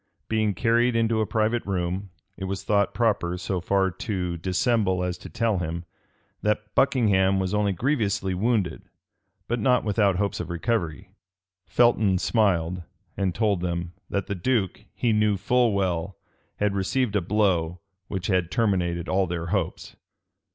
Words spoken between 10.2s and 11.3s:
of recovery.